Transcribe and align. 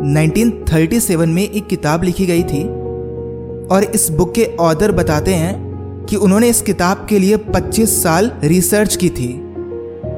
1937 0.00 1.26
में 1.26 1.50
एक 1.50 1.66
किताब 1.66 2.02
लिखी 2.02 2.26
गई 2.26 2.42
थी 2.42 2.62
और 3.66 3.84
इस 3.94 4.10
बुक 4.10 4.34
के 4.34 4.44
ऑदर 4.60 4.92
बताते 4.92 5.34
हैं 5.34 6.06
कि 6.06 6.16
उन्होंने 6.16 6.48
इस 6.48 6.62
किताब 6.62 7.06
के 7.10 7.18
लिए 7.18 7.36
25 7.36 7.86
साल 7.86 8.32
रिसर्च 8.44 8.96
की 8.96 9.08
थी 9.08 9.32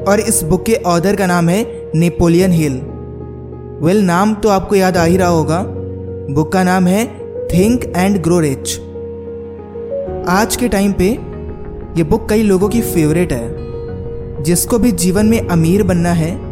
और 0.08 0.20
इस 0.20 0.42
बुक 0.42 0.64
के 0.66 0.74
ऑदर 0.74 1.16
का 1.16 1.26
नाम 1.26 1.48
है 1.48 1.90
नेपोलियन 1.94 2.52
हिल 2.52 2.80
वेल 3.86 4.04
नाम 4.04 4.34
तो 4.34 4.48
आपको 4.48 4.74
याद 4.74 4.96
आ 4.96 5.04
ही 5.04 5.16
रहा 5.16 5.28
होगा। 5.28 5.64
बुक 6.34 6.52
का 6.52 6.64
नाम 6.64 6.86
है 6.86 7.06
थिंक 7.48 7.84
एंड 7.96 8.22
ग्रो 8.22 8.40
रिच 8.40 8.78
आज 10.28 10.56
के 10.56 10.68
टाइम 10.68 10.92
पे 10.92 11.08
ये 11.98 12.02
बुक 12.02 12.28
कई 12.28 12.42
लोगों 12.42 12.68
की 12.68 12.80
फेवरेट 12.80 13.32
है, 13.32 14.42
जिसको 14.42 14.78
भी 14.78 14.92
जीवन 14.92 15.26
में 15.26 15.48
अमीर 15.48 15.82
बनना 15.82 16.12
है 16.12 16.51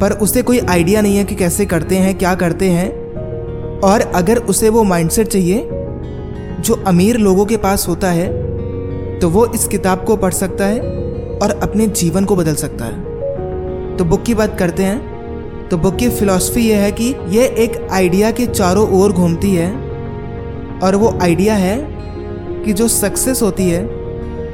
पर 0.00 0.12
उसे 0.12 0.42
कोई 0.42 0.58
आइडिया 0.58 1.00
नहीं 1.00 1.16
है 1.16 1.24
कि 1.24 1.34
कैसे 1.34 1.66
करते 1.66 1.96
हैं, 1.96 2.18
क्या 2.18 2.34
करते 2.34 2.70
हैं। 2.70 3.80
और 3.80 4.00
अगर 4.00 4.38
उसे 4.38 4.68
वो 4.68 4.82
माइंडसेट 4.84 5.26
चाहिए, 5.26 5.68
जो 6.60 6.74
अमीर 6.86 7.16
लोगों 7.16 7.46
के 7.46 7.56
पास 7.56 7.88
होता 7.88 8.10
है 8.10 8.28
तो 9.20 9.28
वो 9.28 9.46
इस 9.46 9.66
किताब 9.68 10.04
को 10.04 10.16
पढ़ 10.16 10.32
सकता 10.32 10.66
है 10.66 10.80
और 11.38 11.50
अपने 11.62 11.86
जीवन 11.86 12.24
को 12.24 12.36
बदल 12.36 12.54
सकता 12.54 12.84
है। 12.84 13.96
तो 13.96 14.04
बुक 14.04 14.22
की 14.22 14.34
बात 14.34 14.58
करते 14.58 14.82
हैं। 14.82 15.68
तो 15.68 15.76
बुक 15.76 15.96
की 15.96 16.08
फिलॉसफी 16.08 16.60
ये 16.60 16.74
है 16.74 16.92
कि 16.92 17.14
ये 17.28 17.46
एक 17.46 17.88
आइडिया 17.92 18.30
के 18.30 18.46
चारों 18.46 18.88
ओर 19.00 19.12
घूमती 19.12 19.54
है 19.54 19.70
और 20.82 20.96
वो 20.96 21.18
आइडिया 21.22 21.54
है 21.54 21.76
कि 22.64 22.72
जो 22.72 22.88
सक्सेस 22.88 23.42
होती 23.42 23.68
है, 23.70 23.84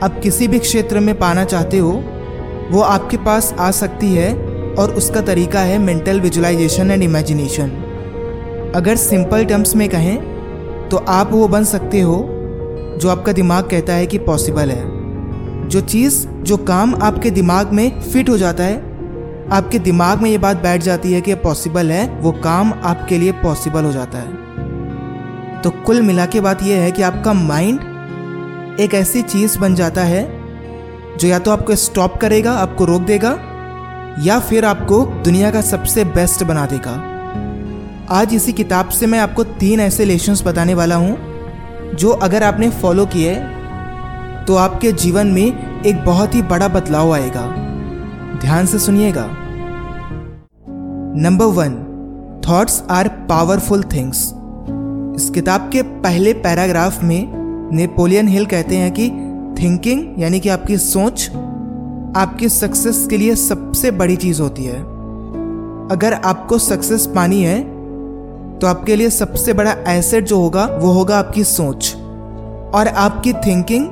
आप 0.04 0.20
किसी 0.22 0.48
भी 0.48 0.58
क्षेत्र 0.58 1.00
में 1.00 1.18
पाना 1.18 1.44
चाहते 1.44 1.78
हो, 1.78 1.92
वो 2.70 2.80
आपके 2.80 3.16
पास 3.16 3.54
आ 3.58 3.70
सकती 3.70 4.14
है 4.14 4.45
और 4.78 4.94
उसका 4.94 5.20
तरीका 5.20 5.60
है 5.60 5.78
मेंटल 5.78 6.20
विजुलाइजेशन 6.20 6.90
एंड 6.90 7.02
इमेजिनेशन 7.02 7.70
अगर 8.74 8.96
सिंपल 8.96 9.44
टर्म्स 9.44 9.74
में 9.76 9.88
कहें 9.88 10.88
तो 10.88 10.96
आप 10.96 11.32
वो 11.32 11.48
बन 11.48 11.64
सकते 11.64 12.00
हो 12.00 12.16
जो 13.00 13.08
आपका 13.08 13.32
दिमाग 13.32 13.68
कहता 13.70 13.92
है 13.92 14.06
कि 14.06 14.18
पॉसिबल 14.18 14.70
है। 14.70 15.68
जो 15.68 15.80
चीज़, 15.80 16.26
जो 16.28 16.56
काम 16.56 16.94
आपके 17.02 17.30
दिमाग 17.30 17.72
में 17.72 18.00
फिट 18.02 18.28
हो 18.28 18.36
जाता 18.38 18.64
है, 18.64 18.76
आपके 19.52 19.78
दिमाग 19.78 20.22
में 20.22 20.30
ये 20.30 20.38
बात 20.38 20.56
बैठ 20.56 20.82
जाती 20.82 21.12
है 21.12 21.20
कि 21.20 21.34
पॉसिबल 21.34 21.90
है, 21.90 22.08
वो 22.20 22.32
काम 22.32 22.72
आपके 22.84 23.18
लिए 23.18 23.32
पॉसिबल 23.32 23.84
हो 23.84 23.92
जाता 23.92 24.18
है। 24.18 25.62
तो 25.62 25.70
कुल 25.86 26.02
मिला 26.02 26.26
के 26.26 26.40
बात 26.40 26.62
यह 26.62 26.82
है 26.82 26.92
कि 26.92 27.02
आपका 27.02 27.32
माइंड 27.32 28.80
एक 28.80 28.94
ऐसी 28.94 29.22
चीज़ 29.24 29.58
बन 29.58 29.74
जाता 29.74 30.02
है 30.04 30.24
जो 31.18 31.28
या 31.28 31.38
तो 31.38 31.50
आपको 31.50 31.74
स्टॉप 31.76 32.16
करेगा, 32.16 32.52
आपको 32.52 32.84
रोक 32.84 33.02
देगा 33.02 33.38
या 34.18 34.38
फिर 34.40 34.64
आपको 34.64 35.04
दुनिया 35.24 35.50
का 35.50 35.60
सबसे 35.60 36.04
बेस्ट 36.04 36.42
बना 36.44 36.66
देगा। 36.66 36.92
आज 38.10 38.34
इसी 38.34 38.52
किताब 38.52 38.88
से 38.88 39.06
मैं 39.06 39.18
आपको 39.18 39.44
तीन 39.44 39.80
ऐसे 39.80 40.04
लेशंस 40.04 40.42
बताने 40.46 40.74
वाला 40.74 40.96
हूँ, 40.96 41.16
जो 41.94 42.10
अगर 42.10 42.42
आपने 42.42 42.70
फॉलो 42.72 43.06
किए 43.06 43.34
तो 44.46 44.56
आपके 44.56 44.92
जीवन 44.92 45.26
में 45.26 45.82
एक 45.82 46.04
बहुत 46.04 46.34
ही 46.34 46.42
बड़ा 46.42 46.68
बदलाव 46.68 47.12
आएगा। 47.14 47.46
ध्यान 48.40 48.66
से 48.66 48.78
सुनिएगा। 48.78 49.26
Number 51.18 51.46
one 51.54 51.74
thoughts 52.48 52.82
are 52.90 53.08
powerful 53.28 53.82
things 53.92 54.18
इस 55.16 55.30
किताब 55.30 55.70
के 55.72 55.82
पहले 55.82 56.32
पैराग्राफ 56.32 57.02
में 57.04 57.32
नेपोलियन 57.72 58.28
हिल 58.28 58.46
कहते 58.46 58.76
हैं 58.76 58.92
कि 58.92 59.08
थिंकिंग 59.58 60.20
यानी 60.22 60.40
कि 60.40 60.48
आपकी 60.48 60.76
सोच 60.78 61.30
आपकी 62.16 62.48
सक्सेस 62.48 63.06
के 63.10 63.16
लिए 63.16 63.34
सबसे 63.34 63.90
बड़ी 63.90 64.16
चीज़ 64.16 64.42
होती 64.42 64.64
है। 64.64 64.80
अगर 65.92 66.12
आपको 66.14 66.58
सक्सेस 66.58 67.06
पानी 67.06 67.42
है 67.42 67.58
तो 68.58 68.66
आपके 68.66 68.96
लिए 68.96 69.10
सबसे 69.10 69.52
बड़ा 69.52 69.76
एसेट 69.88 70.24
जो 70.24 70.40
होगा, 70.40 70.66
वो 70.66 70.92
होगा 70.92 71.18
आपकी 71.18 71.44
सोच। 71.44 71.94
और 72.74 72.88
आपकी 72.88 73.32
थिंकिंग 73.32 73.88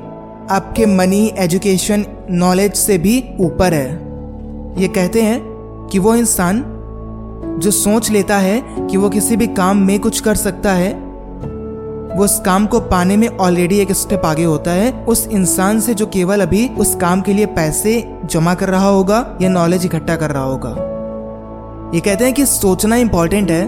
आपके 0.51 0.85
मनी 0.85 1.31
एजुकेशन 1.37 2.05
नॉलेज 2.31 2.73
से 2.73 2.97
भी 2.97 3.23
ऊपर 3.39 3.73
है। 3.73 3.91
ये 4.81 4.87
कहते 4.87 5.21
हैं 5.21 5.39
कि 5.91 5.99
वो 5.99 6.15
इंसान 6.15 6.63
जो 7.61 7.71
सोच 7.71 8.11
लेता 8.11 8.37
है 8.37 8.61
कि 8.69 8.97
वो 8.97 9.09
किसी 9.09 9.35
भी 9.35 9.47
काम 9.47 9.77
में 9.77 9.99
कुछ 9.99 10.19
कर 10.19 10.35
सकता 10.35 10.73
है 10.73 11.04
वो 12.15 12.23
उस 12.23 12.39
काम 12.39 12.65
को 12.65 12.79
पाने 12.81 13.15
में 13.17 13.27
ऑलरेडी 13.27 13.77
एक 13.79 13.91
स्टेप 13.91 14.25
आगे 14.25 14.43
होता 14.43 14.71
है। 14.71 14.91
उस 15.05 15.27
इंसान 15.27 15.79
से 15.79 15.93
जो 15.93 16.05
केवल 16.07 16.41
अभी 16.41 16.67
उस 16.77 16.95
काम 16.95 17.21
के 17.21 17.33
लिए 17.33 17.45
पैसे 17.55 17.93
जमा 18.25 18.53
कर 18.53 18.69
रहा 18.69 18.87
होगा 18.87 19.17
या 19.41 19.49
नॉलेज 19.49 19.85
इकट्ठा 19.85 20.15
कर 20.15 20.31
रहा 20.31 20.43
होगा। 20.43 20.69
ये 21.95 21.99
कहते 21.99 22.25
हैं 22.25 22.33
कि 22.33 22.45
सोचना 22.45 22.95
इंपॉर्टेंट 22.95 23.51
है, 23.51 23.67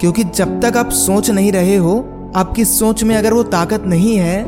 क्योंकि 0.00 0.24
जब 0.24 0.60
तक 0.60 0.76
आप 0.76 0.90
सोच 0.92 1.30
नहीं 1.30 1.52
रहे 1.52 1.76
हो, 1.76 2.04
आपकी 2.36 2.64
सोच 2.64 3.04
में 3.04 3.14
अगर 3.16 3.32
वो 3.32 3.42
ताकत 3.42 3.84
नहीं 3.86 4.16
है 4.16 4.42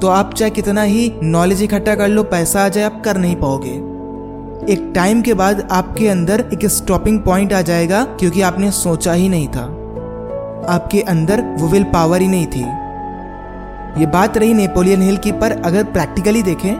तो 0.00 0.08
आप 0.08 0.34
चाहे 0.34 0.50
कितना 0.50 0.82
ही 0.82 1.12
नॉलेज 1.22 1.62
इकट्ठा 1.62 1.94
कर 1.94 2.08
लो, 2.08 2.22
पैसा 2.24 2.64
आ 2.64 2.68
जाए, 2.68 2.84
आप 2.84 3.02
कर 3.04 3.16
नहीं 3.16 3.36
पाओगे। 3.36 3.70
एक 4.72 4.92
टाइम 4.94 5.22
के 5.22 5.34
बाद 5.34 5.66
आपके 5.70 6.08
अंदर 6.08 6.44
एक 6.52 6.66
स्टॉपिंग 6.66 7.20
पॉइंट 7.20 7.52
आ 7.52 7.60
जाएगा, 7.62 8.04
क्योंकि 8.20 8.42
आपने 8.42 8.70
सोचा 8.72 9.12
ही 9.12 9.28
नहीं 9.28 9.48
था। 9.48 9.66
आपके 10.68 11.00
अंदर 11.08 11.40
वो 11.58 11.68
विल 11.68 11.84
पावर 11.84 12.20
ही 12.20 12.28
नहीं 12.28 12.46
थी। 12.46 12.60
ये 14.00 14.06
बात 14.08 14.36
रही 14.38 14.54
नेपोलियन 14.54 15.02
हिल 15.02 15.16
की, 15.16 15.32
पर 15.32 15.52
अगर 15.62 15.84
प्रैक्टिकली 15.86 16.42
देखें 16.42 16.74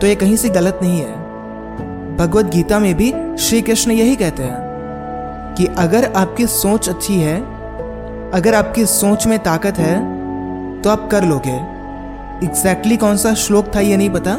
तो 0.00 0.06
ये 0.06 0.14
कहीं 0.14 0.36
से 0.36 0.48
गलत 0.48 0.78
नहीं 0.82 1.00
है। 1.00 2.16
भगवत 2.16 2.44
गीता 2.44 2.78
में 2.78 2.94
भी 2.94 3.12
श्री 3.38 3.60
कृष्ण 3.62 3.92
यही 3.92 4.16
कहते 4.16 4.42
हैं 4.42 5.54
कि 5.56 5.66
अगर 5.78 6.12
आपकी 6.12 6.46
सोच 6.46 6.88
अच्छी 6.88 7.18
है, 7.20 7.36
अगर 8.32 8.54
आपकी 8.54 8.84
सोच 8.86 9.26
में 9.26 9.38
ताकत 9.38 9.78
है 9.78 9.96
तो 10.82 10.90
आप 10.90 11.08
कर 11.10 11.24
लोगे। 11.24 11.50
एग्जैक्टली 11.50 12.46
exactly 12.46 12.98
कौन 12.98 13.16
सा 13.16 13.34
श्लोक 13.34 13.74
था 13.76 13.80
ये 13.80 13.96
नहीं 13.96 14.10
पता, 14.10 14.34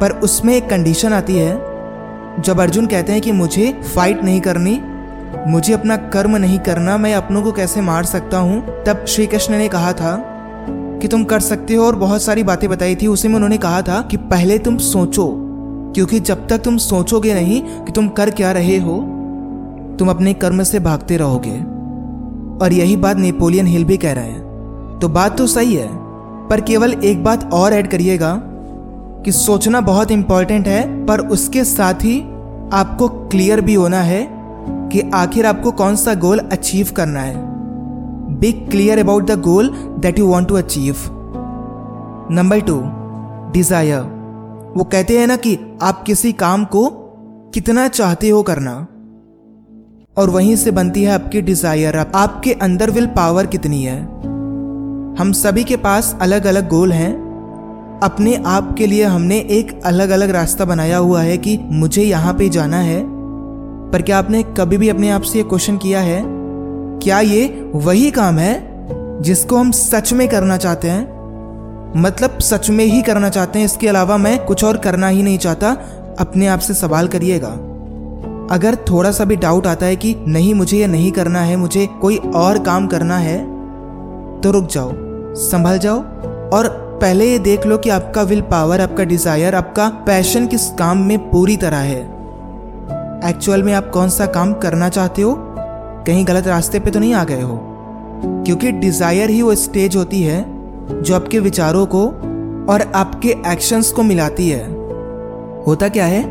पर 0.00 0.10
उसमें 0.24 0.54
एक 0.54 0.68
कंडीशन 0.70 1.12
आती 1.12 1.38
है, 1.38 1.54
जब 2.38 2.60
अर्जुन 2.60 2.86
कहते 2.86 3.12
हैं 3.12 3.20
कि 3.20 3.32
मुझे 3.32 3.72
फाइट 3.94 4.22
नहीं 4.24 4.40
करनी 4.40 4.74
मुझे 5.46 5.72
अपना 5.72 5.96
कर्म 5.96 6.36
नहीं 6.36 6.58
करना, 6.58 6.96
मैं 6.96 7.14
अपनों 7.14 7.42
को 7.42 7.52
कैसे 7.52 7.80
मार 7.80 8.04
सकता 8.04 8.38
हूँ? 8.38 8.84
तब 8.84 9.04
श्री 9.08 9.26
कृष्ण 9.26 9.58
ने 9.58 9.68
कहा 9.68 9.92
था 9.92 10.16
कि 11.02 11.08
तुम 11.08 11.24
कर 11.24 11.40
सकते 11.40 11.74
हो, 11.74 11.84
और 11.86 11.96
बहुत 11.96 12.22
सारी 12.22 12.42
बातें 12.42 12.70
बताई 12.70 12.96
थी। 12.96 13.06
उसी 13.06 13.28
में 13.28 13.34
उन्होंने 13.34 13.58
कहा 13.58 13.82
था 13.82 14.00
कि 14.02 14.16
पहले 14.16 14.58
तुम 14.58 14.76
सोचो, 14.76 15.28
क्योंकि 15.94 16.20
जब 16.20 16.46
तक 16.48 16.58
तुम 16.58 16.76
सोचोगे 16.76 17.34
नहीं 17.34 17.60
कि 17.62 17.92
तुम 17.92 18.08
कर 18.08 18.30
क्या 18.30 18.52
रहे 18.52 18.78
हो, 18.78 18.98
तुम 19.98 20.10
अपने 20.10 20.34
कर्म 20.34 20.62
से 20.62 20.80
भागते 20.80 21.16
रहोगे। 21.16 21.58
और 22.64 22.72
यही 22.72 22.96
बात 22.96 23.16
नेपोलियन 23.16 23.66
हिल 23.66 23.84
भी 23.84 23.96
कह 23.96 24.12
रहे 24.12 24.24
हैं। 24.24 24.98
तो 24.98 25.08
बात 25.08 25.38
तो 25.38 25.46
सही 25.46 25.74
है, 25.74 25.88
पर 26.48 26.60
केवल 26.60 26.92
एक 26.92 27.24
बात 27.24 27.52
और 27.52 27.72
ऐड 27.72 27.90
करिएगा 27.90 28.40
कि 29.24 29.32
सोचना 29.32 29.80
बहुत 29.80 30.10
इंपॉर्टेंट 30.10 30.68
है, 30.68 31.06
पर 31.06 31.20
उसके 31.20 31.64
साथ 31.64 31.94
ही 31.94 32.20
आपको 32.72 33.08
क्लियर 33.08 33.60
भी 33.60 33.74
होना 33.74 34.00
है 34.00 34.35
कि 34.92 35.10
आखिर 35.14 35.46
आपको 35.46 35.70
कौन 35.72 35.96
सा 35.96 36.14
गोल 36.14 36.38
अचीव 36.38 36.88
करना 36.96 37.20
है? 37.20 37.34
Be 38.40 38.52
clear 38.52 38.98
about 38.98 39.26
the 39.26 39.40
goal 39.40 39.68
that 40.00 40.18
you 40.18 40.26
want 40.26 40.48
to 40.48 40.54
achieve 40.54 40.96
number 42.30 42.60
two 42.60 42.80
desire 43.52 44.00
वो 44.76 44.84
कहते 44.84 45.18
हैं 45.18 45.26
ना 45.26 45.36
कि 45.36 45.58
आप 45.82 46.02
किसी 46.02 46.32
काम 46.32 46.64
को 46.64 46.88
कितना 47.54 47.86
चाहते 47.88 48.28
हो 48.28 48.42
करना। 48.42 48.72
और 50.16 50.30
वहीं 50.30 50.56
से 50.56 50.70
बनती 50.70 51.02
है 51.02 51.12
आपकी 51.12 51.40
डिज़ायर 51.42 51.96
आप, 51.96 52.12
आपके 52.14 52.52
अंदर 52.52 52.90
विल 52.90 53.06
पावर 53.06 53.46
कितनी 53.46 53.82
है? 53.82 54.00
हम 55.18 55.32
सभी 55.34 55.64
के 55.64 55.76
पास 55.76 56.16
अलग 56.20 56.46
अलग 56.46 56.68
गोल 56.68 56.92
हैं। 56.92 57.12
अपने 58.02 58.34
आप 58.46 58.74
के 58.78 58.86
लिए 58.86 59.04
हमने 59.04 59.38
एक 59.50 59.80
अलग 59.84 60.10
अलग 60.10 60.30
रास्ता 60.30 60.64
बनाया 60.64 60.98
हुआ 60.98 61.22
है 61.22 61.36
कि 61.38 61.58
मुझे 61.62 62.02
यहाँ 62.02 62.34
पे 62.34 62.48
जाना 62.48 62.80
है 62.80 63.00
पर 63.92 64.02
क्या 64.02 64.18
आपने 64.18 64.42
कभी 64.58 64.78
भी 64.78 64.88
अपने 64.88 65.10
आप 65.10 65.22
से 65.22 65.38
ये 65.38 65.44
क्वेश्चन 65.44 65.76
किया 65.78 66.00
है? 66.00 66.22
क्या 67.02 67.20
ये 67.20 67.70
वही 67.74 68.10
काम 68.10 68.38
है 68.38 69.22
जिसको 69.22 69.56
हम 69.56 69.70
सच 69.72 70.12
में 70.12 70.26
करना 70.28 70.56
चाहते 70.56 70.88
हैं? 70.88 71.04
मतलब 71.96 72.38
सच 72.40 72.70
में 72.70 72.84
ही 72.84 73.02
करना 73.02 73.28
चाहते 73.28 73.58
हैं, 73.58 73.66
इसके 73.66 73.88
अलावा 73.88 74.16
मैं 74.16 74.38
कुछ 74.44 74.64
और 74.64 74.76
करना 74.76 75.08
ही 75.08 75.22
नहीं 75.22 75.38
चाहता। 75.38 75.70
अपने 76.20 76.46
आप 76.46 76.58
से 76.58 76.74
सवाल 76.74 77.08
करिएगा। 77.08 77.48
अगर 78.50 78.74
थोड़ा 78.90 79.10
सा 79.10 79.24
भी 79.24 79.36
डाउट 79.36 79.66
आता 79.66 79.86
है 79.86 79.96
कि 79.96 80.14
नहीं, 80.18 80.54
मुझे 80.54 80.78
ये 80.78 80.86
नहीं 80.86 81.12
करना 81.12 81.40
है, 81.40 81.56
मुझे 81.56 81.86
कोई 82.00 82.16
और 82.16 82.58
काम 82.58 82.86
करना 82.86 83.18
है 83.18 83.38
तो 84.40 84.50
रुक 84.50 84.66
जाओ, 84.66 84.90
संभल 85.40 85.78
जाओ 85.78 85.98
और 86.50 86.68
पहले 87.00 87.30
ये 87.30 87.38
देख 87.38 87.66
लो 87.66 87.78
कि 87.78 87.90
आपका 87.90 88.22
विल 88.22 88.40
पावर 88.40 88.80
आपका 88.80 89.04
डिज़ायर 89.04 89.54
आपका 89.54 89.88
पैशन 90.06 90.46
किस 90.46 90.68
काम 90.70 90.98
में 90.98 91.18
पूरी 91.30 91.56
तरह 91.56 91.76
है। 91.78 92.15
एक्चुअल 93.24 93.62
में 93.62 93.72
आप 93.72 93.88
कौन 93.90 94.08
सा 94.08 94.26
काम 94.26 94.52
करना 94.54 94.88
चाहते 94.88 95.22
हो? 95.22 95.34
कहीं 96.06 96.26
गलत 96.28 96.46
रास्ते 96.46 96.80
पे 96.80 96.90
तो 96.90 96.98
नहीं 96.98 97.14
आ 97.14 97.24
गए 97.24 97.40
हो? 97.40 97.58
क्योंकि 98.46 98.72
डिज़ायर 98.72 99.30
ही 99.30 99.40
वो 99.42 99.54
स्टेज 99.54 99.96
होती 99.96 100.22
है 100.22 100.44
जो 101.02 101.14
आपके 101.14 101.38
विचारों 101.38 101.86
को 101.86 102.06
और 102.72 102.82
आपके 102.94 103.34
एक्शंस 103.52 103.90
को 103.92 104.02
मिलाती 104.02 104.48
है। 104.48 104.64
होता 105.66 105.88
क्या 105.88 106.06
है 106.06 106.22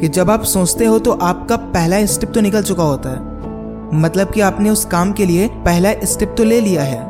कि 0.00 0.08
जब 0.08 0.30
आप 0.30 0.42
सोचते 0.44 0.84
हो 0.84 0.98
तो 0.98 1.12
आपका 1.12 1.56
पहला 1.56 2.04
स्टेप 2.06 2.32
तो 2.34 2.40
निकल 2.40 2.62
चुका 2.62 2.82
होता 2.82 3.10
है। 3.10 4.00
मतलब 4.00 4.30
कि 4.30 4.40
आपने 4.40 4.70
उस 4.70 4.84
काम 4.84 5.12
के 5.12 5.26
लिए 5.26 5.48
पहला 5.64 5.92
स्टेप 6.04 6.34
तो 6.38 6.44
ले 6.44 6.60
लिया 6.60 6.82
है। 6.82 7.02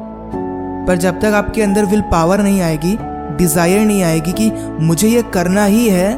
पर 0.86 0.96
जब 0.96 1.20
तक 1.20 1.34
आपके 1.34 1.62
अंदर 1.62 1.84
विल 1.84 2.00
पावर 2.02 2.42
नहीं 2.42 2.60
आएगी 2.60 2.96
डिज़ायर 3.36 3.80
नहीं 3.80 4.02
आएगी 4.02 4.32
कि 4.32 4.50
मुझे 4.80 5.08
ये 5.08 5.22
करना 5.34 5.64
ही 5.64 5.88
है, 5.88 6.12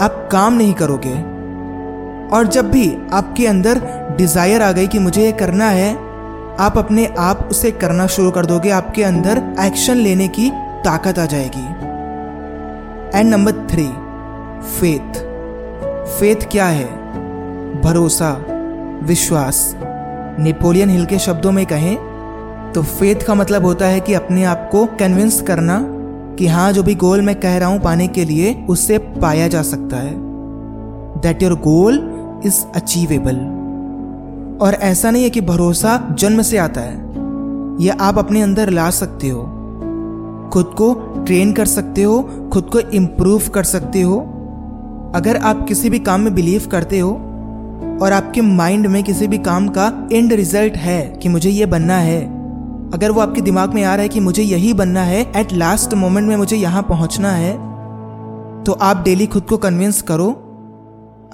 आप 0.00 0.28
काम 0.32 0.54
नहीं 0.54 0.72
करोगे। 0.74 1.14
और 2.32 2.46
जब 2.46 2.70
भी 2.70 2.86
आपके 3.12 3.46
अंदर 3.46 3.80
डिज़ायर 4.16 4.62
आ 4.62 4.70
गई 4.72 4.86
कि 4.86 4.98
मुझे 4.98 5.24
ये 5.24 5.32
करना 5.32 5.68
है, 5.70 5.92
आप 6.58 6.78
अपने 6.78 7.06
आप 7.18 7.48
उसे 7.50 7.70
करना 7.72 8.06
शुरू 8.06 8.30
कर 8.30 8.46
दोगे, 8.46 8.70
आपके 8.70 9.02
अंदर 9.04 9.42
एक्शन 9.60 9.96
लेने 9.96 10.28
की 10.28 10.50
ताकत 10.84 11.18
आ 11.18 11.26
जाएगी। 11.26 11.66
And 13.18 13.30
number 13.30 13.66
three 13.66 13.86
faith 14.70 15.26
faith 16.10 16.48
क्या 16.50 16.66
है? 16.66 16.86
भरोसा, 17.82 18.32
विश्वास। 19.02 19.74
नेपोलियन 20.38 20.90
हिल 20.90 21.04
के 21.06 21.18
शब्दों 21.18 21.52
में 21.52 21.64
कहें 21.66 21.96
तो 22.72 22.82
फेथ 22.82 23.22
का 23.26 23.34
मतलब 23.34 23.64
होता 23.64 23.86
है 23.86 24.00
कि 24.00 24.14
अपने 24.14 24.44
आप 24.44 24.68
को 24.72 24.84
कन्विंस 24.98 25.40
करना 25.42 25.80
कि 26.38 26.46
हाँ 26.46 26.72
जो 26.72 26.82
भी 26.82 26.94
गोल 26.94 27.22
मैं 27.22 27.34
कह 27.40 27.56
रहा 27.58 27.68
हूँ 27.68 27.80
पाने 27.80 28.06
के 28.08 28.24
लिए, 28.24 28.54
उससे 28.68 28.98
पाया 28.98 29.48
जा 29.48 29.62
सकता 29.62 29.96
है। 29.96 30.14
That 31.22 31.42
your 31.42 31.54
goal 31.60 31.98
is 32.46 32.64
achievable 32.76 33.36
और 34.62 34.74
ऐसा 34.74 35.10
नहीं 35.10 35.22
है 35.22 35.30
कि 35.30 35.40
भरोसा 35.40 36.08
जन्म 36.18 36.42
से 36.42 36.58
आता 36.58 36.80
है। 36.80 36.96
यह 37.84 37.96
आप 38.00 38.18
अपने 38.18 38.42
अंदर 38.42 38.70
ला 38.70 38.90
सकते 38.90 39.28
हो। 39.28 39.42
खुद 40.52 40.64
को 40.64 40.94
ट्रेन 41.26 41.52
कर 41.52 41.66
सकते 41.66 42.02
हो, 42.02 42.48
खुद 42.52 42.64
को 42.64 42.78
इम्प्रूव 42.78 43.42
कर 43.54 43.62
सकते 43.62 44.00
हो। 44.00 44.18
अगर 45.14 45.36
आप 45.36 45.66
किसी 45.68 45.90
भी 45.90 45.98
काम 45.98 46.20
में 46.20 46.34
बिलीव 46.34 46.66
करते 46.72 46.98
हो, 46.98 47.10
और 48.02 48.12
आपके 48.12 48.40
माइंड 48.40 48.86
में 48.86 49.04
किसी 49.04 49.26
भी 49.26 49.38
काम 49.38 49.68
का 49.68 50.08
एंड 50.12 50.32
रिज़ल्ट 50.32 50.76
है 50.76 51.18
कि 51.22 51.28
मुझे 51.28 51.50
ये 51.50 51.66
बनना 51.66 51.96
है। 51.96 52.38
अगर 52.94 53.10
वो 53.10 53.20
आपके 53.20 53.40
दिमाग 53.40 53.74
में 53.74 53.84
आ 53.84 53.94
रहा 53.94 54.02
है 54.02 54.08
कि 54.08 54.20
मुझे 54.20 54.42
यही 54.42 54.72
बनना 54.74 55.02
है 55.02 55.32
एट 55.36 55.52
लास्ट 55.52 55.94
मोमेंट 55.94 56.28
में 56.28 56.36
मुझे 56.36 56.56
यहाँ 56.56 56.82
पहुँचना 56.82 57.30
है 57.30 57.52
तो 58.64 58.72
आप 58.72 59.02
डेली 59.04 59.26
खुद 59.26 59.42
को 59.42 59.56
कन्विंस 59.56 60.02
करो 60.02 60.47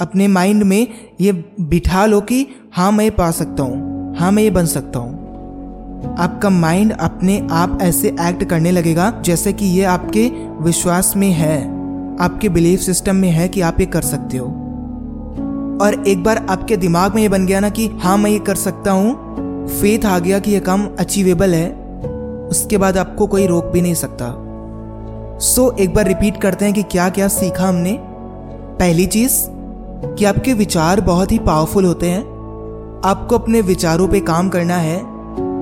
अपने 0.01 0.29
माइंड 0.29 0.63
में 0.63 0.87
ये 1.21 1.33
बिठा 1.61 2.07
लो 2.07 2.21
कि 2.21 2.47
हाँ 2.75 2.93
मैं 2.93 3.11
पा 3.17 3.31
सकता 3.31 3.63
हूँ 3.63 4.17
हाँ 4.17 4.33
मैं 4.33 4.43
ये 4.43 4.51
बन 4.51 4.67
सकता 4.67 4.99
हूँ। 4.99 6.17
आपका 6.19 6.51
माइंड 6.51 6.93
अपने 6.93 7.49
आप 7.51 7.79
ऐसे 7.83 8.09
एक्ट 8.09 8.45
करने 8.45 8.71
लगेगा 8.71 9.23
जैसे 9.25 9.53
कि 9.53 9.67
ये 9.67 9.85
आपके 9.85 10.27
विश्वास 10.65 11.17
में 11.17 11.31
है 11.31 11.63
आपके 12.21 12.49
बिलीफ 12.49 12.81
सिस्टम 12.81 13.17
में 13.17 13.29
है 13.29 13.49
कि 13.49 13.61
आप 13.61 13.81
ये 13.81 13.87
कर 13.87 14.03
सकते 14.03 14.37
हो। 14.37 14.47
और 15.83 16.05
एक 16.09 16.23
बार 16.25 16.47
आपके 16.51 16.77
दिमाग 16.77 17.15
में 17.15 17.23
ये 17.23 17.29
बन 17.29 17.47
गया 17.47 17.61
ना 17.61 17.69
कि 17.69 17.87
हाँ 17.87 18.19
मैं 18.19 18.31
ये 18.31 18.39
कर 18.39 18.55
सकता 18.55 18.91
हूँ 18.91 19.69
फेथ 19.69 20.07
आ 20.07 20.19
गया 20.19 20.39
कि 20.39 20.51
यह 20.51 20.61
काम 20.61 20.89
अचीवेबल 20.99 21.55
है 21.55 21.69
उसके 22.49 22.79
बाद 22.79 22.99
आपको 22.99 23.27
कोई 23.27 23.47
रोक 23.47 23.65
भी 23.65 23.81
नहीं 23.83 23.95
सकता। 23.95 24.35
सो 25.39 25.71
so, 25.71 25.79
एक 25.79 25.95
बार 25.95 26.07
रिपीट 26.07 26.41
करते 26.41 26.65
हैं 26.65 26.75
कि 26.75 26.83
क्या 26.83 27.09
क्या 27.09 27.29
सीखा 27.29 27.69
हमने। 27.69 27.99
पहली 28.79 29.07
चीज़ 29.07 29.33
कि 30.05 30.25
आपके 30.25 30.53
विचार 30.53 31.01
बहुत 31.01 31.33
ही 31.33 31.39
पावरफुल 31.39 31.85
होते 31.85 32.11
हैं। 32.11 32.23
आपको 33.05 33.39
अपने 33.39 33.61
विचारों 33.61 34.09
पे 34.09 34.21
काम 34.21 34.49
करना 34.49 34.77
है। 34.77 34.99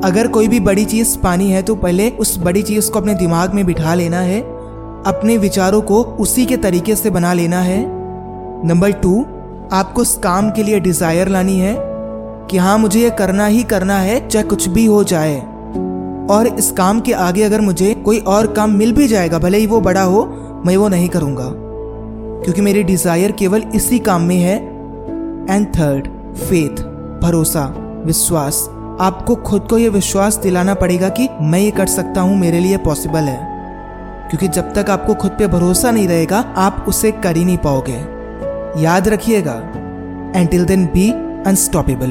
अगर 0.00 0.26
कोई 0.26 0.48
भी 0.48 0.60
बड़ी 0.60 0.84
चीज़ 0.84 1.18
पानी 1.18 1.50
है 1.50 1.62
तो 1.62 1.74
पहले 1.74 2.10
उस 2.10 2.38
बड़ी 2.38 2.62
चीज़ 2.62 2.90
को 2.90 3.00
अपने 3.00 3.14
दिमाग 3.14 3.54
में 3.54 3.64
बिठा 3.66 3.94
लेना 3.94 4.20
है। 4.20 4.40
अपने 5.06 5.38
विचारों 5.38 5.80
को 5.82 6.02
उसी 6.02 6.46
के 6.46 6.56
तरीके 6.56 6.96
से 6.96 7.10
बना 7.10 7.32
लेना 7.32 7.60
है। 7.60 7.84
नंबर 8.66 8.92
टू, 8.92 9.26
आपको 9.72 10.02
उस 10.02 10.18
काम 10.18 10.50
के 10.50 10.62
लिए 10.62 10.80
डिज़ायर 10.80 11.28
लानी 11.28 11.58
है 11.58 11.76
कि 12.50 12.58
हाँ 12.58 12.78
मुझे 12.78 13.00
ये 13.00 13.10
करना 13.10 13.46
ही 13.46 13.62
करना 13.62 13.98
है, 13.98 14.28
चाहे 14.28 14.44
कुछ 14.44 14.68
भी 14.68 14.86
हो 14.86 15.04
जाए। 15.04 15.40
और 16.30 16.46
इस 16.46 16.70
काम 16.72 17.00
के 17.00 17.12
आगे 17.12 17.42
अगर 17.42 17.60
मुझे 17.60 17.94
कोई 17.94 18.18
और 18.18 18.46
काम 18.46 18.70
मिल 18.70 18.92
भी 18.92 19.08
जाएगा, 19.08 19.38
भले 19.38 19.58
ही 19.58 19.66
वो 19.66 19.80
बड़ा 19.80 20.02
हो, 20.02 20.24
मैं 20.66 20.76
वो 20.76 20.88
नहीं 20.88 21.08
करूँगा। 21.08 21.61
क्योंकि 22.44 22.60
मेरी 22.60 22.82
डिज़ायर 22.82 23.32
केवल 23.32 23.62
इसी 23.74 23.98
काम 23.98 24.22
में 24.22 24.36
है। 24.36 24.56
एंड 25.50 25.66
थर्ड 25.66 26.08
फेथ 26.36 26.82
भरोसा, 27.22 27.64
विश्वास। 28.06 28.68
आपको 29.00 29.34
खुद 29.34 29.66
को 29.70 29.78
यह 29.78 29.90
विश्वास 29.90 30.36
दिलाना 30.36 30.74
पड़ेगा 30.74 31.08
कि 31.08 31.28
मैं 31.40 31.58
ये 31.58 31.70
कर 31.70 31.86
सकता 31.86 32.20
हूँ, 32.20 32.36
मेरे 32.36 32.60
लिए 32.60 32.76
पॉसिबल 32.76 33.20
है। 33.20 33.50
क्योंकि 34.30 34.48
जब 34.48 34.72
तक 34.74 34.90
आपको 34.90 35.14
खुद 35.14 35.30
पे 35.30 35.46
भरोसा 35.46 35.90
नहीं 35.90 36.08
रहेगा, 36.08 36.38
आप 36.56 36.84
उसे 36.88 37.12
कर 37.12 37.36
ही 37.36 37.44
नहीं 37.44 37.58
पाओगे। 37.58 37.98
याद 38.82 39.08
रखिएगा 39.08 39.54
एंटिल 40.36 40.64
देन 40.64 40.86
बी 40.86 41.10
अनस्टॉपेबल 41.46 42.08